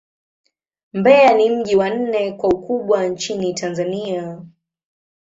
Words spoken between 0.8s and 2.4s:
Mbeya ni mji wa nne